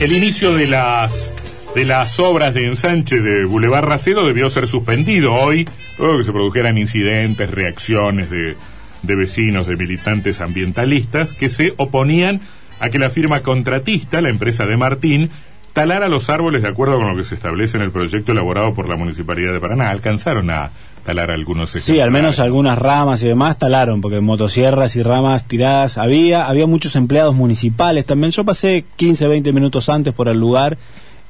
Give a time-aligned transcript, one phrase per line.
[0.00, 1.34] el inicio de las
[1.74, 6.32] de las obras de ensanche de Boulevard Racedo debió ser suspendido hoy, luego que se
[6.32, 8.56] produjeran incidentes, reacciones de,
[9.02, 12.40] de vecinos, de militantes ambientalistas que se oponían
[12.80, 15.30] a que la firma contratista, la empresa de Martín,
[15.74, 18.88] talara los árboles de acuerdo con lo que se establece en el proyecto elaborado por
[18.88, 19.90] la Municipalidad de Paraná.
[19.90, 20.70] Alcanzaron a
[21.04, 25.98] talar algunos Sí, al menos algunas ramas y demás talaron, porque motosierras y ramas tiradas
[25.98, 28.30] había, había muchos empleados municipales también.
[28.32, 30.78] Yo pasé 15, 20 minutos antes por el lugar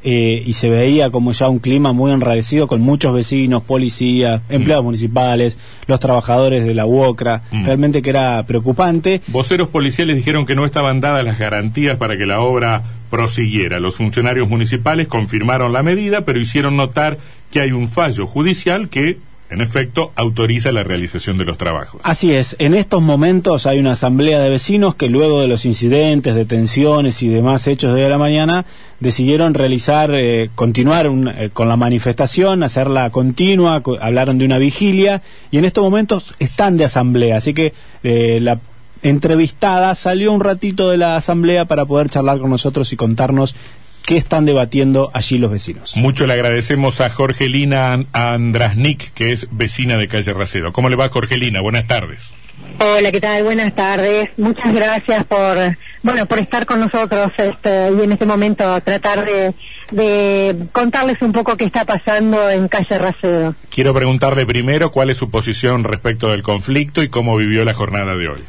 [0.03, 4.83] eh, y se veía como ya un clima muy enrarecido con muchos vecinos, policías, empleados
[4.85, 7.65] municipales, los trabajadores de la UOCRA, Mm.
[7.67, 9.21] realmente que era preocupante.
[9.27, 13.79] Voceros policiales dijeron que no estaban dadas las garantías para que la obra prosiguiera.
[13.79, 17.19] Los funcionarios municipales confirmaron la medida, pero hicieron notar
[17.51, 19.19] que hay un fallo judicial que,
[19.51, 22.01] en efecto, autoriza la realización de los trabajos.
[22.05, 26.35] Así es, en estos momentos hay una asamblea de vecinos que luego de los incidentes,
[26.35, 28.65] detenciones y demás hechos de la mañana
[29.01, 34.59] decidieron realizar, eh, continuar un- eh, con la manifestación, hacerla continua, co- hablaron de una
[34.59, 37.73] vigilia y en estos momentos están de asamblea, así que
[38.05, 38.61] eh, la
[39.03, 43.57] entrevistada salió un ratito de la asamblea para poder charlar con nosotros y contarnos
[44.07, 45.97] qué están debatiendo allí los vecinos.
[45.97, 50.73] Mucho le agradecemos a Jorgelina An- Andrasnik, que es vecina de Calle Racedo.
[50.73, 51.61] ¿Cómo le va, Jorgelina?
[51.61, 52.33] Buenas tardes.
[52.79, 53.43] Hola, ¿qué tal?
[53.45, 54.29] Buenas tardes.
[54.39, 59.53] Muchas gracias por, bueno, por estar con nosotros este, y en este momento tratar de,
[59.91, 63.55] de contarles un poco qué está pasando en Calle Racedo.
[63.71, 68.17] Quiero preguntarle primero cuál es su posición respecto del conflicto y cómo vivió la jornada
[68.17, 68.41] de hoy.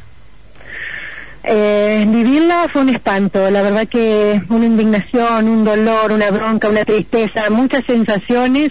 [1.44, 6.84] Eh, vivirla fue un espanto, la verdad que una indignación, un dolor, una bronca, una
[6.84, 8.70] tristeza, muchas sensaciones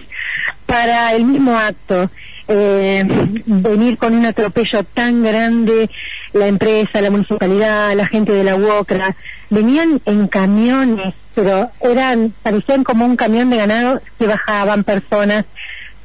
[0.65, 2.09] para el mismo acto.
[2.47, 3.03] Eh,
[3.45, 5.89] venir con un atropello tan grande,
[6.33, 9.15] la empresa, la municipalidad, la gente de la UOCRA,
[9.49, 15.45] venían en camiones, pero eran, parecían como un camión de ganado que bajaban personas,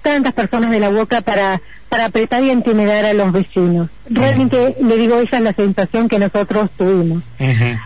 [0.03, 3.89] tantas personas de la UOCRA para, para apretar y intimidar a los vecinos.
[4.11, 7.23] Realmente, le digo, esa es la sensación que nosotros tuvimos.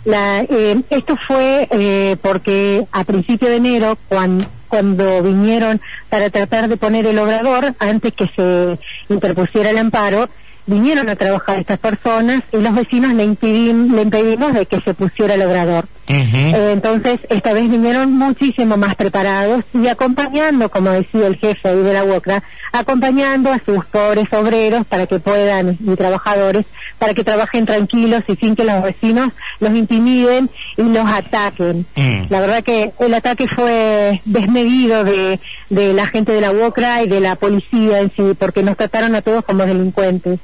[0.04, 6.68] La, eh, esto fue eh, porque a principio de enero, cuan- cuando vinieron para tratar
[6.68, 8.78] de poner el obrador, antes que se
[9.12, 10.28] interpusiera el amparo,
[10.66, 14.94] vinieron a trabajar estas personas y los vecinos le, impidim- le impedimos de que se
[14.94, 15.86] pusiera el obrador.
[16.12, 21.78] Eh, entonces, esta vez vinieron muchísimo más preparados y acompañando, como decía el jefe ahí
[21.78, 26.66] de la UOCRA, acompañando a sus pobres obreros para que puedan, y trabajadores,
[26.98, 31.86] para que trabajen tranquilos y sin que los vecinos los intimiden y los ataquen.
[31.94, 32.22] Mm.
[32.28, 35.38] La verdad que el ataque fue desmedido de,
[35.68, 39.14] de la gente de la UOCRA y de la policía en sí, porque nos trataron
[39.14, 40.40] a todos como delincuentes.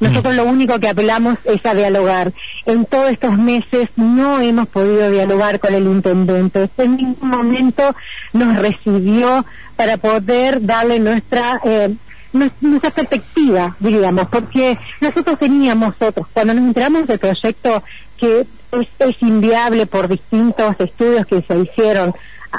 [0.00, 2.32] Nosotros lo único que apelamos es a dialogar.
[2.66, 6.68] En todos estos meses no hemos podido dialogar con el intendente.
[6.78, 7.94] En ningún momento
[8.32, 9.44] nos recibió
[9.76, 11.94] para poder darle nuestra eh,
[12.32, 17.82] nues- nuestra perspectiva, diríamos, porque nosotros teníamos otros, cuando nos enteramos del proyecto
[18.16, 18.40] que
[18.72, 22.14] es, es inviable por distintos estudios que se hicieron,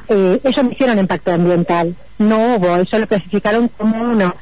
[0.09, 4.35] eh, ellos no hicieron impacto ambiental, no hubo, ellos lo clasificaron como uno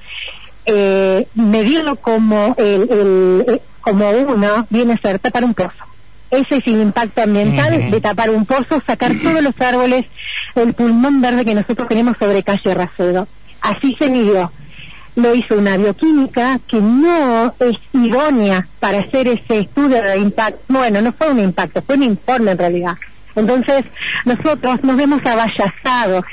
[0.71, 5.71] eh, medirlo como el, el- eh, como uno viene a ser tapar un pozo.
[6.31, 10.05] Ese es el impacto ambiental de tapar un pozo, sacar todos los árboles,
[10.55, 13.27] el pulmón verde que nosotros tenemos sobre calle Racedo.
[13.61, 14.51] Así se midió.
[15.15, 20.59] Lo hizo una bioquímica que no es idónea para hacer ese estudio de impacto.
[20.67, 22.93] Bueno, no fue un impacto, fue un informe en realidad.
[23.35, 23.85] Entonces,
[24.25, 26.23] nosotros nos vemos avallazados.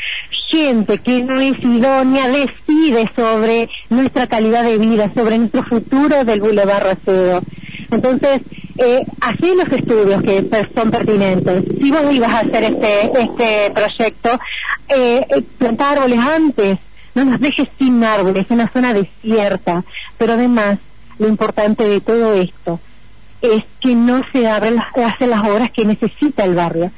[0.57, 6.41] Gente que no es idónea decide sobre nuestra calidad de vida, sobre nuestro futuro del
[6.41, 7.43] Boulevard Racedo.
[7.91, 8.41] Entonces,
[8.79, 11.63] eh, así los estudios que son pertinentes.
[11.79, 14.41] Si vos ibas a hacer este, este proyecto,
[14.89, 16.79] eh, eh, plantar árboles antes,
[17.15, 19.85] no nos dejes sin árboles, una zona desierta.
[20.17, 20.79] Pero además,
[21.19, 22.81] lo importante de todo esto
[23.43, 26.93] es que no se abren las, hacen las obras que necesita el barrio.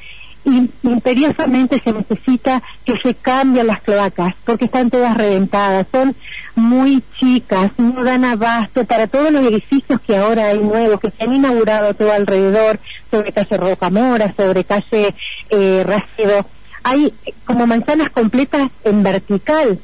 [0.51, 6.17] Y imperiosamente se necesita que se cambien las cloacas, porque están todas reventadas, son
[6.57, 11.23] muy chicas, no dan abasto para todos los edificios que ahora hay nuevos, que se
[11.25, 12.81] han inaugurado todo alrededor,
[13.11, 15.15] sobre calle Rocamora, sobre calle
[15.51, 16.47] eh, Racedo.
[16.83, 17.13] Hay
[17.45, 19.79] como manzanas completas en vertical.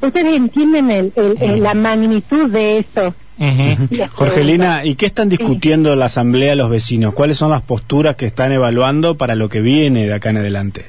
[0.00, 3.14] Ustedes entienden el- el- el- la magnitud de eso.
[4.12, 7.14] Jorgelina, ¿y qué están discutiendo en la asamblea los vecinos?
[7.14, 10.86] ¿Cuáles son las posturas que están evaluando para lo que viene de acá en adelante?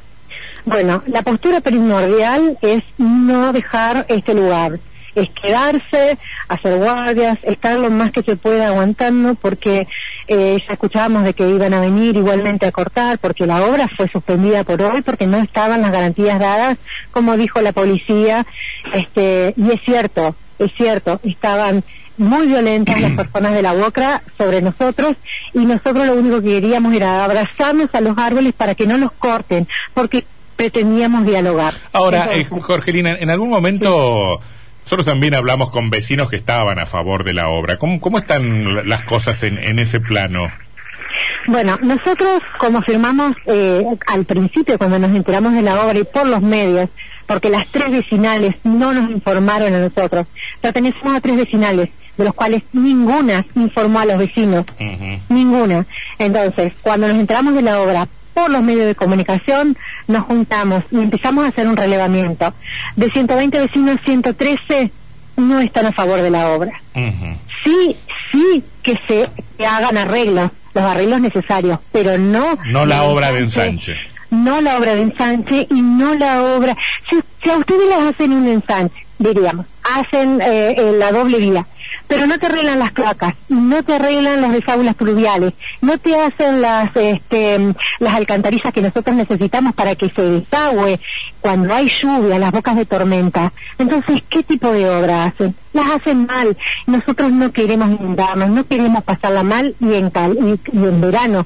[0.65, 4.79] Bueno, la postura primordial es no dejar este lugar.
[5.17, 6.17] es quedarse,
[6.47, 9.87] hacer guardias, estar lo más que se pueda aguantando porque
[10.27, 14.07] eh, ya escuchábamos de que iban a venir igualmente a cortar porque la obra fue
[14.09, 16.77] suspendida por hoy porque no estaban las garantías dadas,
[17.11, 18.45] como dijo la policía,
[18.93, 21.83] este, y es cierto, es cierto, estaban
[22.17, 25.15] muy violentas las personas de la UOCRA sobre nosotros
[25.53, 29.11] y nosotros lo único que queríamos era abrazarnos a los árboles para que no los
[29.11, 30.25] corten, porque
[30.55, 31.73] pretendíamos dialogar.
[31.93, 34.41] Ahora, eh, Jorgelina, en algún momento...
[34.83, 37.75] Nosotros también hablamos con vecinos que estaban a favor de la obra.
[37.77, 40.49] ¿Cómo, cómo están las cosas en, en ese plano?
[41.47, 46.25] Bueno, nosotros como firmamos eh, al principio cuando nos enteramos de la obra y por
[46.25, 46.89] los medios,
[47.25, 50.27] porque las tres vecinales no nos informaron a nosotros,
[50.61, 54.65] pertenecemos a tres vecinales, de los cuales ninguna informó a los vecinos,
[55.29, 55.85] ninguna.
[56.19, 59.77] Entonces, cuando nos enteramos de la obra por los medios de comunicación,
[60.07, 62.53] nos juntamos y empezamos a hacer un relevamiento.
[62.95, 64.91] De 120 vecinos, 113
[65.37, 66.81] no están a favor de la obra.
[67.63, 67.95] Sí,
[68.31, 69.29] sí que se
[69.65, 72.57] hagan arreglos, los arreglos necesarios, pero no...
[72.67, 73.95] No la obra de ensanche.
[74.29, 76.75] No la obra de ensanche y no la obra...
[77.09, 81.65] Si, si a ustedes les hacen un ensanche, diríamos, hacen eh, eh, la doble vía,
[82.07, 86.61] pero no te arreglan las cloacas, no te arreglan las desaulas pluviales, no te hacen
[86.61, 90.99] las este, las alcantarillas que nosotros necesitamos para que se desagüe
[91.41, 93.53] cuando hay lluvia, las bocas de tormenta.
[93.77, 95.55] Entonces, ¿qué tipo de obra hacen?
[95.73, 96.57] Las hacen mal.
[96.85, 100.11] Nosotros no queremos inundarnos, no queremos pasarla mal y en,
[100.73, 101.45] y en verano.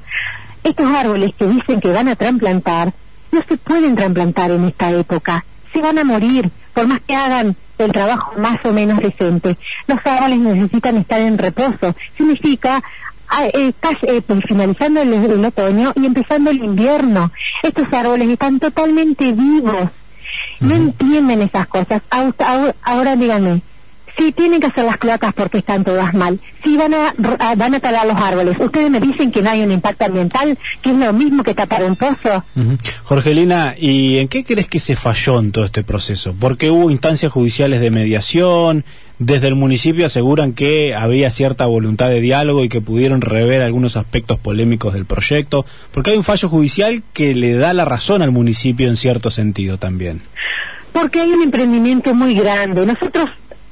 [0.64, 2.94] Estos árboles que dicen que van a trasplantar,
[3.32, 5.46] no se pueden trasplantar en esta época.
[5.74, 7.56] Se van a morir, por más que hagan
[7.86, 9.58] el trabajo más o menos decente.
[9.88, 11.96] Los árboles necesitan estar en reposo.
[12.18, 12.84] Significa
[13.30, 13.74] ah, eh,
[14.04, 17.32] eh, pues, finalizando el, otoño y empezando el invierno.
[17.64, 19.90] Estos árboles están totalmente vivos.
[20.60, 22.02] No entienden esas cosas.
[22.84, 23.62] ahora díganme,
[24.18, 26.40] si tienen que hacer las cloacas porque están todas mal.
[26.64, 27.14] Si van a,
[27.56, 28.56] van a talar los árboles.
[28.60, 31.84] Ustedes me dicen que no hay un impacto ambiental, que es lo mismo que tapar
[31.84, 32.44] un pozo.
[33.04, 36.36] Jorgelina, ¿y en qué crees que se falló en todo este proceso?
[36.40, 38.84] Porque hubo instancias judiciales de mediación,
[39.22, 43.96] desde el municipio aseguran que había cierta voluntad de diálogo y que pudieron rever algunos
[43.96, 48.32] aspectos polémicos del proyecto, porque hay un fallo judicial que le da la razón al
[48.32, 50.22] municipio en cierto sentido también.
[50.92, 52.84] Porque hay un emprendimiento muy grande.
[52.84, 53.30] Nosotros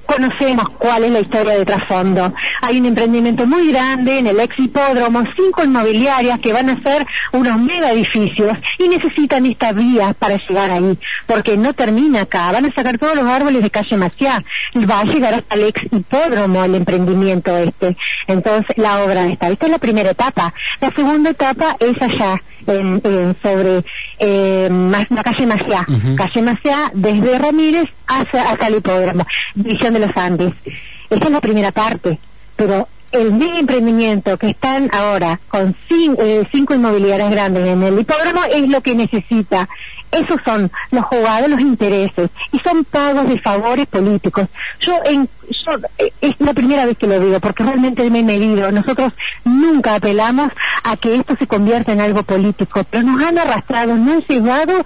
[0.09, 2.33] conocemos cuál es la historia de trasfondo.
[2.61, 7.05] Hay un emprendimiento muy grande en el ex hipódromo, cinco inmobiliarias que van a ser
[7.31, 12.65] unos mega edificios y necesitan esta vía para llegar ahí, porque no termina acá, van
[12.65, 14.43] a sacar todos los árboles de calle Maciá,
[14.89, 17.95] va a llegar hasta el ex hipódromo el emprendimiento este.
[18.27, 19.49] Entonces, la obra está.
[19.49, 20.53] Esta es la primera etapa.
[20.81, 23.83] La segunda etapa es allá, en, sobre
[24.19, 25.85] eh, la calle Maciá.
[26.15, 30.53] Calle Maciá, desde Ramírez hasta, hasta el hipódromo, división de los Andes.
[31.09, 32.19] Esta es la primera parte,
[32.59, 37.99] pero el mega emprendimiento que están ahora con cinco, eh, cinco inmobiliarias grandes en el
[37.99, 39.69] hipódromo es lo que necesita.
[40.11, 44.47] Esos son los jugados, los intereses, y son pagos de favores políticos.
[44.81, 45.29] Yo, en,
[45.65, 48.69] yo, eh, es la primera vez que lo digo, porque realmente me he medido.
[48.73, 49.13] Nosotros
[49.45, 50.51] nunca apelamos
[50.83, 54.85] a que esto se convierta en algo político, pero nos han arrastrado, nos han llevado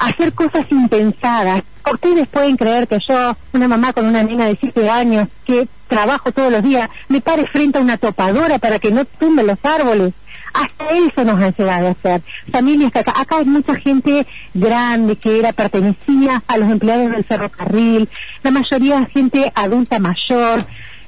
[0.00, 1.62] a hacer cosas impensadas.
[1.90, 6.32] Ustedes pueden creer que yo, una mamá con una niña de siete años, que trabajo
[6.32, 10.14] todos los días, me pare frente a una topadora para que no tumben los árboles.
[10.54, 12.22] Hasta eso nos han llegado a hacer.
[12.50, 17.24] Familias que acá, acá hay mucha gente grande que era, pertenecía a los empleados del
[17.24, 18.08] ferrocarril,
[18.42, 20.64] la mayoría gente adulta mayor,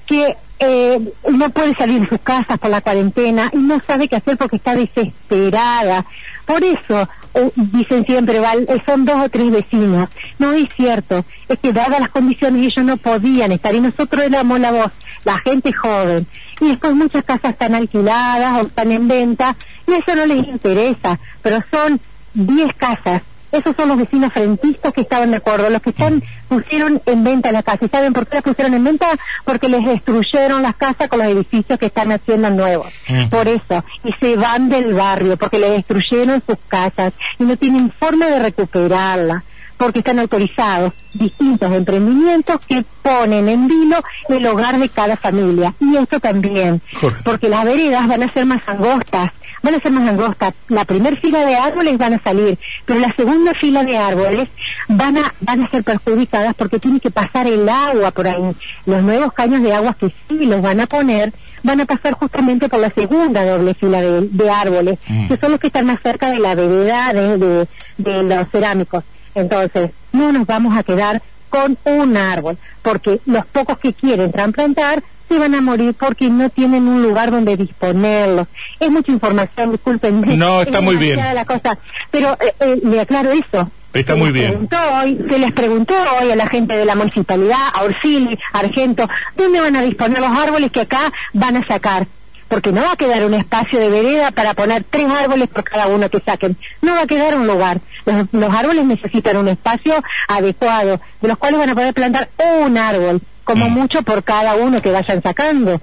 [0.07, 4.17] que eh, no puede salir de sus casas por la cuarentena y no sabe qué
[4.17, 6.05] hacer porque está desesperada.
[6.47, 10.09] Por eso, eh, dicen siempre, eh, son dos o tres vecinos.
[10.39, 14.61] No es cierto, es que dadas las condiciones ellos no podían estar y nosotros éramos
[14.61, 14.93] la voz,
[15.25, 16.27] la gente joven.
[16.61, 19.57] Y después muchas casas están alquiladas o están en venta
[19.87, 22.01] y eso no les interesa, pero son
[22.35, 23.23] diez casas
[23.55, 27.53] esos son los vecinos frentistas que estaban de acuerdo, los que están pusieron en venta
[27.53, 27.85] la casa.
[27.85, 29.07] ¿Y saben por qué las pusieron en venta?
[29.45, 32.89] Porque les destruyeron las casas con los edificios que están haciendo nuevos.
[33.31, 33.85] Por eso.
[34.05, 38.39] Y se van del barrio porque le destruyeron sus casas y no tienen forma de
[38.39, 39.43] recuperarla
[39.77, 45.75] porque están autorizados distintos emprendimientos que ponen en vilo el hogar de cada familia.
[45.81, 46.81] Y esto también,
[47.25, 50.55] porque las veredas van a ser más angostas, van a ser más angostas.
[50.69, 54.49] La primera fila de árboles van a salir, pero la segunda fila de árboles
[54.89, 58.55] van a, van a ser perjudicadas porque tiene que pasar el agua por ahí.
[58.87, 62.69] Los nuevos caños de agua que sí los van a poner van a pasar justamente
[62.69, 65.29] por la segunda doble fila de, árboles, mm.
[65.29, 67.67] que son los que están más cerca de la vereda de,
[67.97, 69.03] de los cerámicos.
[69.35, 75.03] Entonces, no nos vamos a quedar con un árbol, porque los pocos que quieren trasplantar
[75.29, 78.47] se van a morir porque no tienen un lugar donde disponerlos.
[78.81, 80.37] Es mucha información, discúlpenme.
[80.37, 81.19] No, está muy bien.
[81.35, 81.79] La cosa,
[82.11, 83.71] pero eh, eh, le aclaro eso.
[83.93, 84.69] Está muy bien.
[85.01, 89.61] Hoy, se les preguntó hoy a la gente de la municipalidad, a Orsini, Argento, ¿dónde
[89.61, 92.09] van a disponer los árboles que acá van a sacar?
[92.49, 95.87] Porque no va a quedar un espacio de vereda para poner tres árboles por cada
[95.87, 96.57] uno que saquen.
[96.83, 97.81] No va a quedar un lugar.
[98.07, 102.77] Los, los árboles necesitan un espacio adecuado, de los cuales van a poder plantar un
[102.77, 103.73] árbol como mm.
[103.73, 105.81] mucho por cada uno que vayan sacando.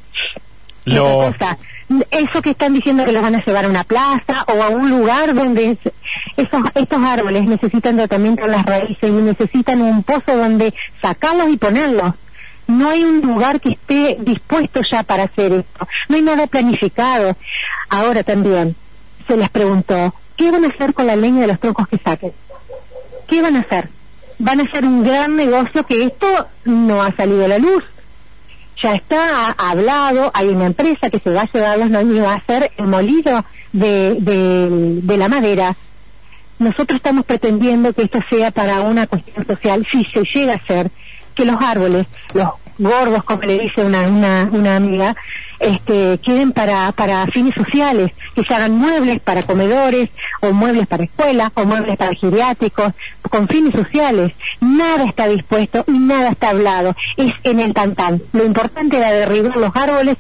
[0.86, 1.32] Lo...
[2.10, 4.90] eso que están diciendo que los van a llevar a una plaza o a un
[4.90, 5.78] lugar donde
[6.38, 11.58] esos, estos árboles necesitan tratamiento en las raíces y necesitan un pozo donde sacarlos y
[11.58, 12.16] ponerlos.
[12.68, 15.88] No hay un lugar que esté dispuesto ya para hacer esto.
[16.08, 17.36] No hay nada planificado.
[17.90, 18.76] Ahora también
[19.28, 22.34] se les preguntó, ¿qué van a hacer con la leña de los troncos que saquen?
[23.28, 23.90] ¿Qué van a hacer?
[24.42, 27.84] van a ser un gran negocio que esto no ha salido a la luz.
[28.82, 32.34] Ya está hablado, hay una empresa que se va a llevar los niños y va
[32.34, 35.76] a hacer el molido de, de, la madera.
[36.58, 40.90] Nosotros estamos pretendiendo que esto sea para una cuestión social, si se llega a hacer,
[41.36, 45.16] que los árboles, los gordos, como le dice una, una, una amiga,
[45.62, 50.10] este, queden para, para fines sociales, que se hagan muebles para comedores,
[50.42, 52.94] o muebles para escuelas, o muebles para geriátricos,
[53.30, 54.34] con fines sociales.
[54.60, 56.96] Nada está dispuesto y nada está hablado.
[57.16, 58.22] Es en el tantán.
[58.34, 60.18] Lo importante era derribar los árboles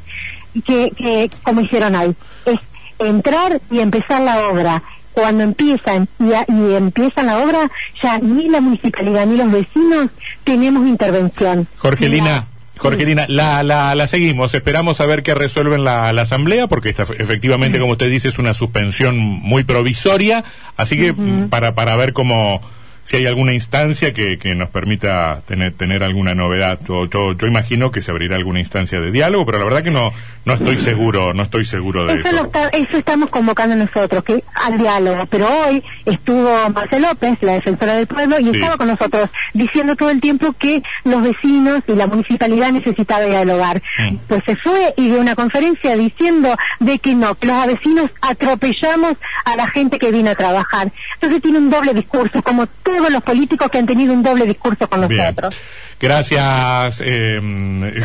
[0.65, 2.15] que, que como hicieron ahí.
[2.45, 2.59] Es
[2.99, 4.83] entrar y empezar la obra
[5.13, 7.69] cuando empiezan y, y, empiezan la obra,
[8.01, 10.09] ya ni la municipalidad ni los vecinos
[10.43, 11.67] tenemos intervención.
[11.77, 12.47] Jorgelina.
[12.81, 17.03] Jorgelina, la, la, la seguimos, esperamos a ver qué resuelven la, la asamblea, porque esta,
[17.03, 20.43] efectivamente, como usted dice, es una suspensión muy provisoria,
[20.77, 21.13] así que
[21.47, 22.59] para, para ver cómo
[23.03, 26.79] si hay alguna instancia que, que nos permita tener, tener alguna novedad.
[26.87, 30.11] Yo, yo, imagino que se abrirá alguna instancia de diálogo, pero la verdad que no,
[30.43, 32.51] no estoy seguro, no estoy seguro de eso.
[32.71, 35.25] eso estamos convocando nosotros, que al diálogo.
[35.27, 40.09] Pero hoy estuvo Marcel López, la defensora del pueblo, y estaba con nosotros diciendo todo
[40.09, 43.81] el tiempo que los vecinos y la municipalidad necesitaban dialogar.
[43.99, 44.15] Mm.
[44.27, 49.17] Pues se fue y dio una conferencia diciendo de que no, que los vecinos atropellamos
[49.45, 50.91] a la gente que vino a trabajar.
[51.15, 54.87] Entonces tiene un doble discurso, como todos los políticos que han tenido un doble discurso
[54.87, 55.55] con nosotros.
[56.01, 57.39] Gracias, eh,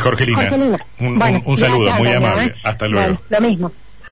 [0.02, 0.50] Jorgelina.
[1.00, 2.44] Un, saludo muy amable.
[2.44, 2.54] ¿eh?
[2.62, 3.20] Hasta luego.
[3.28, 3.72] lo mismo.